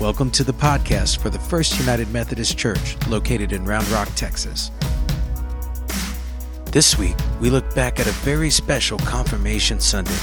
[0.00, 4.72] Welcome to the podcast for the First United Methodist Church located in Round Rock, Texas.
[6.72, 10.18] This week, we look back at a very special Confirmation Sunday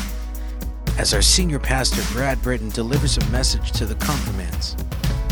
[0.98, 4.76] as our senior pastor Brad Brittain delivers a message to the confirmands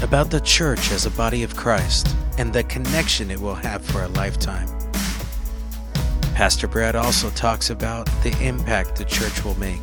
[0.01, 4.03] about the church as a body of Christ and the connection it will have for
[4.03, 4.69] a lifetime.
[6.33, 9.81] Pastor Brad also talks about the impact the church will make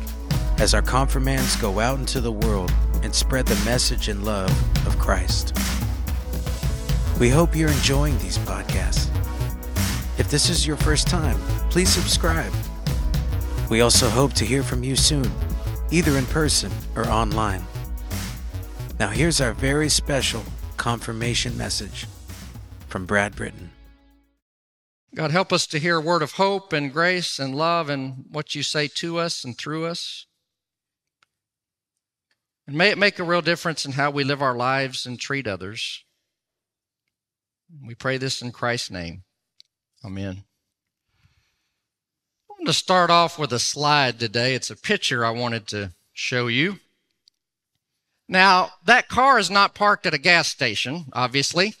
[0.57, 2.73] as our confirmands go out into the world
[3.03, 4.51] and spread the message and love
[4.85, 5.57] of Christ.
[7.19, 9.09] We hope you're enjoying these podcasts.
[10.19, 11.37] If this is your first time,
[11.69, 12.53] please subscribe.
[13.69, 15.31] We also hope to hear from you soon,
[15.89, 17.65] either in person or online.
[18.99, 20.43] Now, here's our very special
[20.77, 22.05] confirmation message
[22.87, 23.69] from Brad Brittain.
[25.15, 28.53] God, help us to hear a word of hope and grace and love and what
[28.53, 30.26] you say to us and through us.
[32.67, 35.47] And may it make a real difference in how we live our lives and treat
[35.47, 36.03] others.
[37.85, 39.23] We pray this in Christ's name.
[40.03, 40.43] Amen.
[42.49, 44.53] I want to start off with a slide today.
[44.53, 46.79] It's a picture I wanted to show you.
[48.27, 51.75] Now, that car is not parked at a gas station, obviously.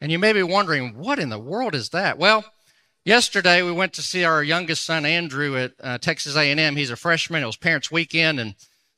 [0.00, 2.16] And you may be wondering, what in the world is that?
[2.16, 2.44] Well,
[3.04, 6.76] yesterday we went to see our youngest son Andrew at uh, Texas A&M.
[6.76, 7.42] He's a freshman.
[7.42, 8.54] It was parents' weekend, and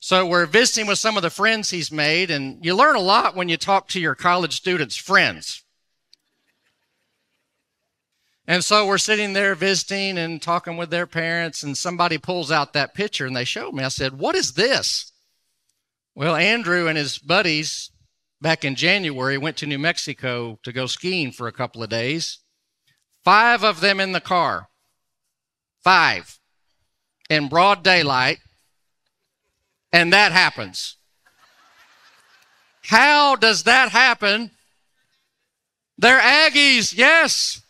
[0.06, 2.30] so we're visiting with some of the friends he's made.
[2.30, 5.64] And you learn a lot when you talk to your college students' friends.
[8.46, 12.72] And so we're sitting there visiting and talking with their parents, and somebody pulls out
[12.72, 13.82] that picture and they showed me.
[13.82, 15.10] I said, What is this?
[16.14, 17.90] Well, Andrew and his buddies
[18.40, 22.38] back in January went to New Mexico to go skiing for a couple of days.
[23.24, 24.68] Five of them in the car.
[25.82, 26.38] Five.
[27.28, 28.38] In broad daylight.
[29.92, 30.96] And that happens.
[32.82, 34.50] How does that happen?
[35.98, 37.62] They're Aggies, yes.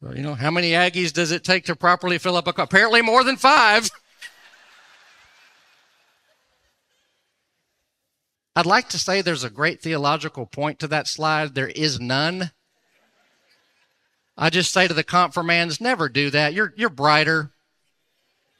[0.00, 2.66] Well, you know, how many Aggies does it take to properly fill up a car?
[2.66, 3.90] Apparently more than five.
[8.56, 11.54] I'd like to say there's a great theological point to that slide.
[11.54, 12.52] There is none.
[14.36, 16.54] I just say to the confirmands, never do that.
[16.54, 17.50] You're, you're brighter.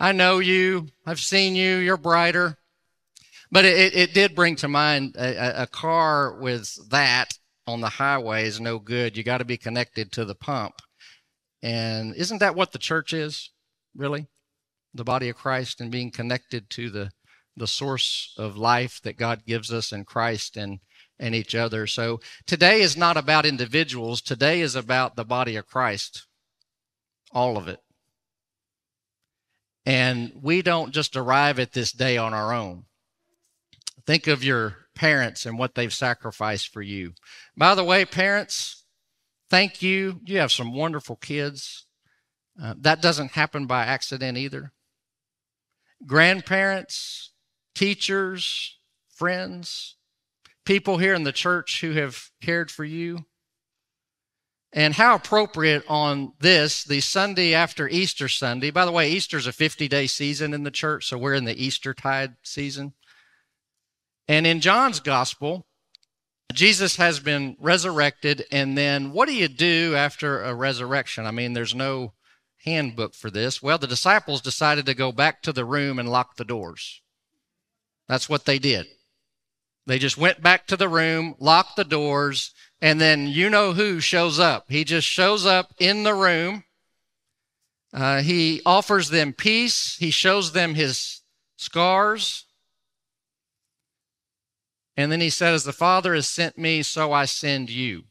[0.01, 0.89] I know you.
[1.07, 1.77] I've seen you.
[1.77, 2.59] You're brighter.
[3.51, 8.47] But it, it did bring to mind a, a car with that on the highway
[8.47, 9.17] is no good.
[9.17, 10.75] You got to be connected to the pump.
[11.63, 13.51] And isn't that what the church is,
[13.97, 14.27] really?
[14.93, 17.11] The body of Christ and being connected to the,
[17.57, 20.81] the source of life that God gives us in Christ and,
[21.19, 21.87] and each other.
[21.87, 24.21] So today is not about individuals.
[24.21, 26.27] Today is about the body of Christ.
[27.33, 27.81] All of it.
[29.87, 32.85] And we don't just arrive at this day on our own.
[34.07, 37.15] Think of your parents and what they've sacrificed for you.
[37.57, 38.85] By the way, parents,
[39.51, 40.21] Thank you.
[40.25, 41.87] You have some wonderful kids.
[42.61, 44.73] Uh, that doesn't happen by accident either.
[46.07, 47.31] Grandparents,
[47.75, 49.97] teachers, friends,
[50.65, 53.25] people here in the church who have cared for you.
[54.73, 58.73] And how appropriate on this, the Sunday after Easter Sunday.
[58.73, 61.65] By the way, Easter's a 50 day season in the church, so we're in the
[61.65, 62.93] Easter tide season.
[64.27, 65.67] And in John's gospel,
[66.53, 71.27] Jesus has been resurrected, and then what do you do after a resurrection?
[71.27, 72.15] I mean, there's no
[72.65, 73.63] handbook for this.
[73.63, 77.03] Well, the disciples decided to go back to the room and lock the doors.
[78.09, 78.87] That's what they did.
[79.87, 84.01] They just went back to the room, locked the doors, and then you know who
[84.01, 84.67] shows up.
[84.69, 86.65] He just shows up in the room.
[87.93, 89.97] Uh, he offers them peace.
[89.99, 91.23] He shows them his
[91.57, 92.45] scars.
[94.97, 98.05] And then he said, As the Father has sent me, so I send you.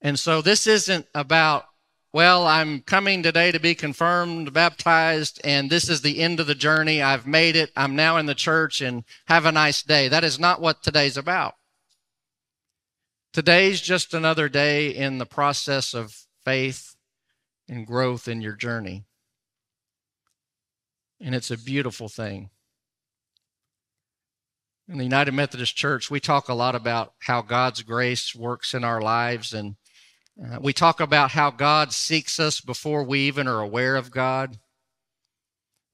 [0.00, 1.64] And so this isn't about,
[2.12, 6.56] well, I'm coming today to be confirmed, baptized, and this is the end of the
[6.56, 7.00] journey.
[7.00, 7.70] I've made it.
[7.76, 10.08] I'm now in the church and have a nice day.
[10.08, 11.54] That is not what today's about.
[13.32, 16.96] Today's just another day in the process of faith
[17.68, 19.04] and growth in your journey.
[21.20, 22.50] And it's a beautiful thing.
[24.88, 28.82] In the United Methodist Church, we talk a lot about how God's grace works in
[28.82, 29.76] our lives, and
[30.42, 34.58] uh, we talk about how God seeks us before we even are aware of God.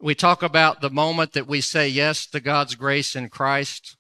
[0.01, 3.97] We talk about the moment that we say yes to God's grace in Christ.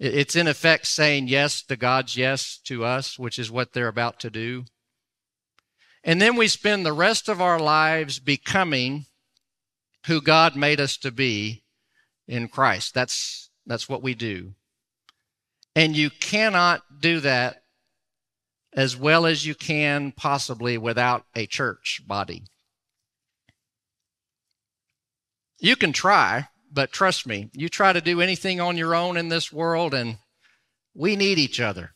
[0.00, 4.18] It's in effect saying yes to God's yes to us, which is what they're about
[4.20, 4.64] to do.
[6.02, 9.06] And then we spend the rest of our lives becoming
[10.06, 11.62] who God made us to be
[12.26, 12.92] in Christ.
[12.92, 14.54] That's, that's what we do.
[15.76, 17.63] And you cannot do that
[18.74, 22.42] as well as you can possibly without a church body.
[25.60, 29.28] You can try, but trust me, you try to do anything on your own in
[29.28, 30.18] this world, and
[30.94, 31.94] we need each other.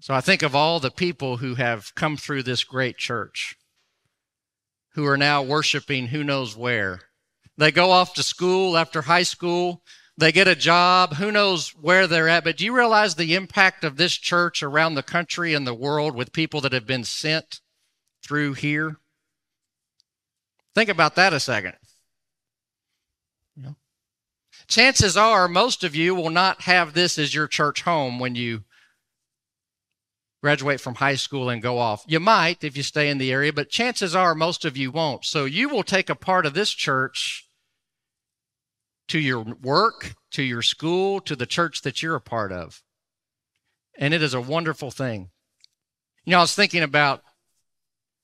[0.00, 3.56] So I think of all the people who have come through this great church
[4.94, 7.00] who are now worshiping who knows where.
[7.56, 9.82] They go off to school after high school,
[10.16, 12.44] they get a job, who knows where they're at.
[12.44, 16.14] But do you realize the impact of this church around the country and the world
[16.14, 17.60] with people that have been sent
[18.22, 18.96] through here?
[20.74, 21.74] Think about that a second.
[23.56, 23.76] Know,
[24.66, 28.64] chances are most of you will not have this as your church home when you
[30.42, 32.04] graduate from high school and go off.
[32.06, 35.24] You might if you stay in the area, but chances are most of you won't.
[35.24, 37.48] So you will take a part of this church
[39.08, 42.82] to your work, to your school, to the church that you're a part of.
[43.98, 45.30] And it is a wonderful thing.
[46.24, 47.22] You know, I was thinking about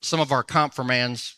[0.03, 1.37] some of our confirmands.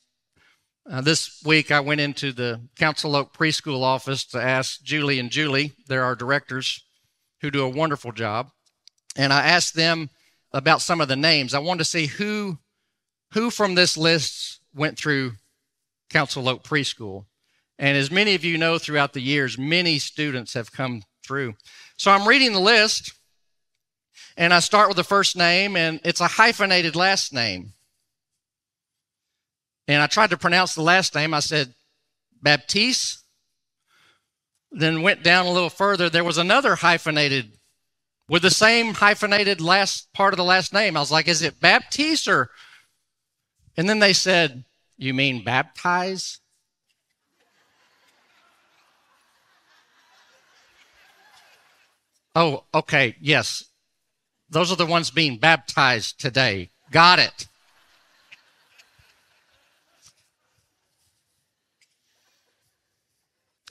[0.89, 5.31] Uh, this week, I went into the Council Oak preschool office to ask Julie and
[5.31, 6.85] Julie, they're our directors
[7.41, 8.50] who do a wonderful job.
[9.17, 10.11] And I asked them
[10.53, 11.55] about some of the names.
[11.55, 12.59] I wanted to see who
[13.33, 15.33] who from this list went through
[16.11, 17.25] Council Oak Preschool.
[17.82, 21.55] And as many of you know throughout the years, many students have come through.
[21.96, 23.12] So I'm reading the list
[24.37, 27.73] and I start with the first name and it's a hyphenated last name.
[29.88, 31.34] And I tried to pronounce the last name.
[31.34, 31.75] I said
[32.40, 33.25] Baptiste.
[34.70, 36.08] Then went down a little further.
[36.08, 37.50] There was another hyphenated
[38.29, 40.96] with the same hyphenated last part of the last name.
[40.96, 42.50] I was like, is it Baptiste or?
[43.76, 44.62] And then they said,
[44.96, 46.38] you mean baptize?
[52.34, 53.17] Oh, okay.
[53.20, 53.64] Yes.
[54.49, 56.70] Those are the ones being baptized today.
[56.90, 57.49] Got it.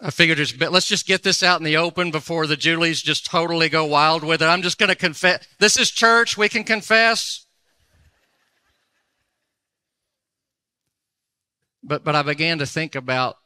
[0.04, 3.28] I figured it's let's just get this out in the open before the Julies just
[3.28, 4.46] totally go wild with it.
[4.46, 5.46] I'm just going to confess.
[5.60, 6.36] This is church.
[6.36, 7.46] We can confess.
[11.84, 13.38] But but I began to think about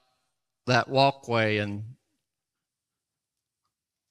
[0.66, 1.84] that walkway and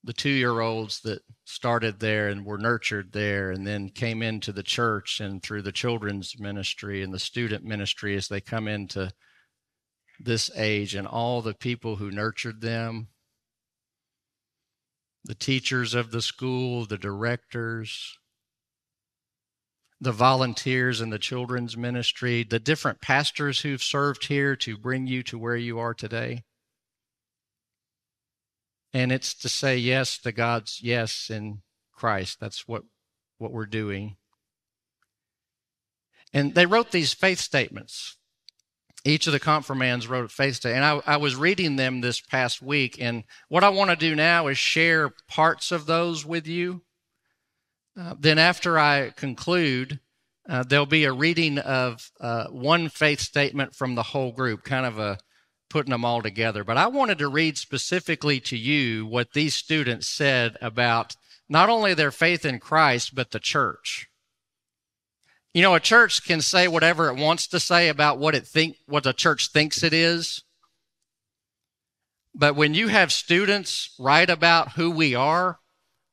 [0.05, 4.53] the two year olds that started there and were nurtured there and then came into
[4.53, 9.11] the church and through the children's ministry and the student ministry as they come into
[10.21, 13.09] this age and all the people who nurtured them,
[15.25, 18.19] the teachers of the school, the directors,
[20.01, 25.23] the volunteers in the children's ministry, the different pastors who've served here to bring you
[25.23, 26.45] to where you are today.
[28.95, 31.61] And it's to say yes to God's yes in
[31.93, 32.39] Christ.
[32.41, 32.85] That's what,
[33.37, 34.17] what we're doing.
[36.33, 38.17] And they wrote these faith statements
[39.05, 40.83] each of the confirmands wrote a faith statement.
[40.83, 42.97] And I, I, was reading them this past week.
[42.99, 46.83] And what I want to do now is share parts of those with you.
[47.99, 50.01] Uh, then, after I conclude,
[50.49, 54.87] uh, there'll be a reading of uh, one faith statement from the whole group, kind
[54.87, 55.19] of a
[55.75, 56.63] putting them all together.
[56.63, 61.17] But I wanted to read specifically to you what these students said about
[61.49, 64.09] not only their faith in Christ, but the church.
[65.53, 68.77] You know, a church can say whatever it wants to say about what it think
[68.87, 70.45] what the church thinks it is.
[72.37, 75.59] But when you have students write about who we are,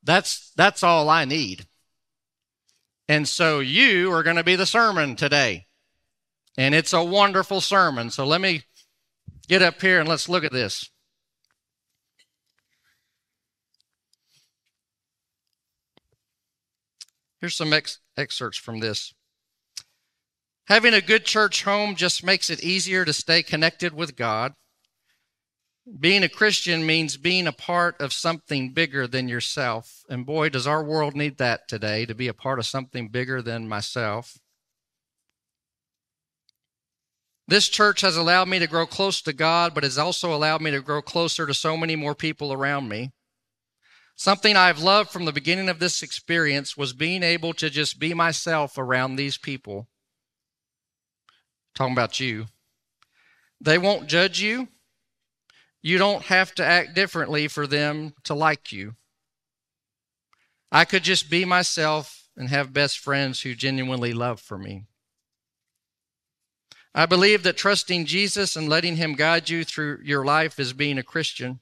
[0.01, 1.67] that's that's all I need.
[3.07, 5.67] And so you are going to be the sermon today.
[6.57, 8.09] And it's a wonderful sermon.
[8.09, 8.63] So let me
[9.47, 10.89] get up here and let's look at this.
[17.39, 19.13] Here's some ex- excerpts from this.
[20.67, 24.53] Having a good church home just makes it easier to stay connected with God.
[25.99, 30.03] Being a Christian means being a part of something bigger than yourself.
[30.07, 33.41] And boy, does our world need that today to be a part of something bigger
[33.41, 34.37] than myself.
[37.51, 40.71] This church has allowed me to grow close to God, but has also allowed me
[40.71, 43.11] to grow closer to so many more people around me.
[44.15, 48.13] Something I've loved from the beginning of this experience was being able to just be
[48.13, 49.89] myself around these people
[51.75, 52.45] talking about you.
[53.59, 54.69] They won't judge you.
[55.81, 58.95] You don't have to act differently for them to like you.
[60.71, 64.85] I could just be myself and have best friends who genuinely love for me.
[66.93, 70.97] I believe that trusting Jesus and letting Him guide you through your life is being
[70.97, 71.61] a Christian.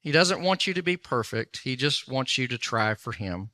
[0.00, 3.50] He doesn't want you to be perfect, He just wants you to try for Him.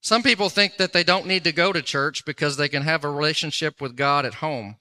[0.00, 3.02] Some people think that they don't need to go to church because they can have
[3.02, 4.76] a relationship with God at home.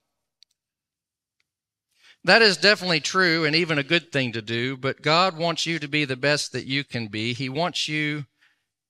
[2.23, 5.79] That is definitely true and even a good thing to do, but God wants you
[5.79, 7.33] to be the best that you can be.
[7.33, 8.25] He wants you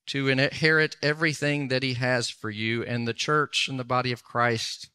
[0.08, 4.24] to inherit everything that He has for you, and the church and the body of
[4.24, 4.90] Christ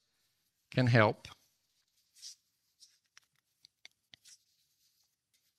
[0.72, 1.28] can help.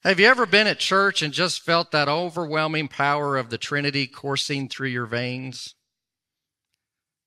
[0.04, 4.08] Have you ever been at church and just felt that overwhelming power of the Trinity
[4.08, 5.76] coursing through your veins?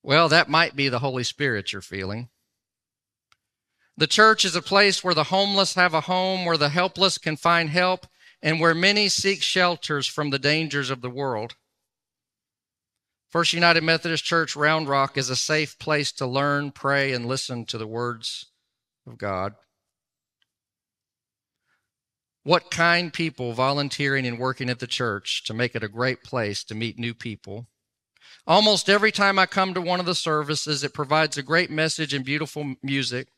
[0.03, 2.31] Well, that might be the Holy Spirit you're feeling.
[3.97, 7.37] The church is a place where the homeless have a home, where the helpless can
[7.37, 8.09] find help,
[8.43, 11.55] and where many seek shelters from the dangers of the world.
[13.35, 17.65] First United Methodist Church Round Rock is a safe place to learn, pray, and listen
[17.65, 18.47] to the words
[19.09, 19.55] of God.
[22.45, 26.63] What kind people volunteering and working at the church to make it a great place
[26.63, 27.67] to meet new people.
[28.47, 32.15] Almost every time I come to one of the services, it provides a great message
[32.15, 33.31] and beautiful music.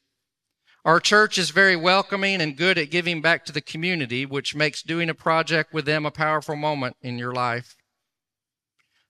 [0.85, 4.83] Our church is very welcoming and good at giving back to the community, which makes
[4.83, 7.77] doing a project with them a powerful moment in your life.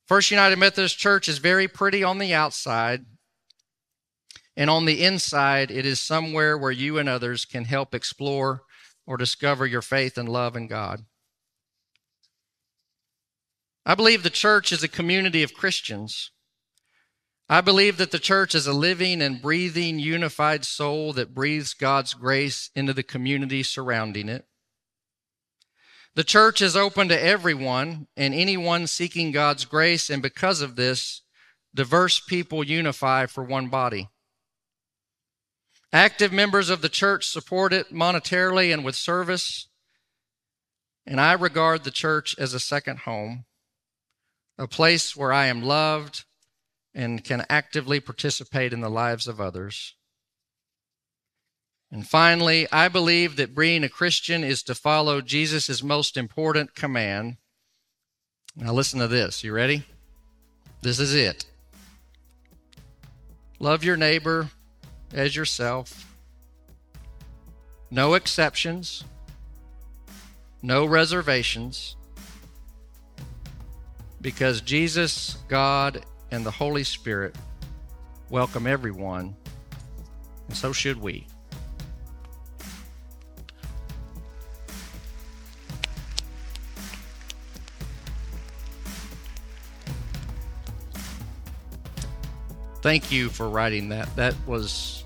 [0.07, 3.05] First United Methodist Church is very pretty on the outside,
[4.57, 8.63] and on the inside, it is somewhere where you and others can help explore
[9.07, 11.05] or discover your faith and love in God.
[13.85, 16.31] I believe the church is a community of Christians
[17.49, 22.13] I believe that the church is a living and breathing, unified soul that breathes God's
[22.13, 24.47] grace into the community surrounding it.
[26.17, 31.21] The church is open to everyone and anyone seeking God's grace, and because of this,
[31.75, 34.09] diverse people unify for one body.
[35.93, 39.69] Active members of the church support it monetarily and with service,
[41.07, 43.45] and I regard the church as a second home,
[44.57, 46.25] a place where I am loved
[46.95, 49.95] and can actively participate in the lives of others.
[51.97, 57.39] And finally, I believe that being a Christian is to follow Jesus' most important command.
[58.55, 59.43] Now, listen to this.
[59.43, 59.83] You ready?
[60.83, 61.47] This is it.
[63.61, 64.51] Love your neighbor
[65.15, 66.15] as yourself.
[67.91, 69.03] No exceptions,
[70.61, 71.97] no reservations,
[74.21, 77.35] because Jesus, God, and the Holy Spirit
[78.29, 79.35] welcome everyone,
[80.47, 81.27] and so should we.
[92.87, 94.15] Thank you for writing that.
[94.15, 95.03] That was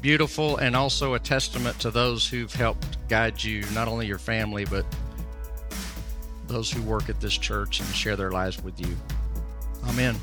[0.00, 4.64] beautiful and also a testament to those who've helped guide you, not only your family,
[4.64, 4.86] but
[6.46, 8.96] those who work at this church and share their lives with you.
[9.86, 10.16] Amen.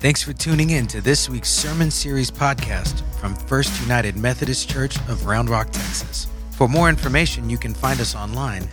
[0.00, 4.96] Thanks for tuning in to this week's Sermon Series podcast from First United Methodist Church
[5.10, 6.28] of Round Rock, Texas.
[6.52, 8.66] For more information, you can find us online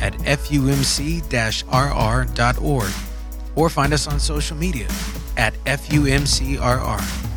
[0.00, 2.92] at fumc rr.org
[3.54, 4.88] or find us on social media
[5.36, 7.31] at FUMCRR.